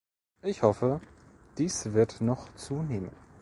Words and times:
Ich 0.41 0.63
hoffe, 0.63 0.99
dies 1.59 1.93
wird 1.93 2.21
noch 2.21 2.51
zunehmen. 2.55 3.11